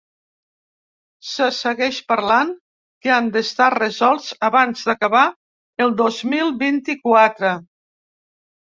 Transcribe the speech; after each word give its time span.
Se 1.31 1.49
segueix 1.57 1.99
parlant 2.13 2.55
que 3.05 3.13
han 3.17 3.29
d’estar 3.37 3.69
resolts 3.77 4.33
abans 4.51 4.89
d’acabar 4.89 5.25
el 5.87 5.97
dos 6.03 6.23
mil 6.35 6.53
vint-i-quatre. 6.67 7.57